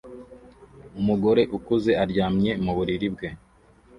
[0.99, 3.29] Umugore ukuze aryamye mu buriri bwe